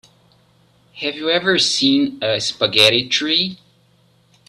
Have 0.95 1.13
you 1.13 1.29
ever 1.29 1.59
seen 1.59 2.17
a 2.23 2.41
spaghetti 2.41 3.07
tree? 3.07 3.59